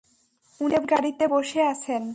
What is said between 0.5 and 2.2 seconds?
উনি গাড়িতে বসে আছেন।